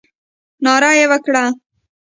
[0.63, 1.43] ناره یې وکړه.